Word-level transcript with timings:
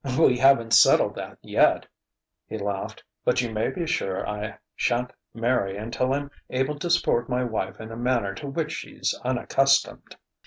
"We 0.17 0.39
haven't 0.39 0.71
settled 0.73 1.13
that 1.17 1.37
yet," 1.43 1.85
he 2.47 2.57
laughed; 2.57 3.03
"but 3.23 3.39
you 3.43 3.51
may 3.51 3.69
be 3.69 3.85
sure 3.85 4.27
I 4.27 4.57
shan't 4.75 5.13
marry 5.31 5.77
until 5.77 6.11
I'm 6.15 6.31
able 6.49 6.79
to 6.79 6.89
support 6.89 7.29
my 7.29 7.43
wife 7.43 7.79
in 7.79 7.91
a 7.91 7.95
manner 7.97 8.33
to 8.33 8.47
which 8.47 8.71
she's 8.71 9.13
unaccustomed." 9.23 10.15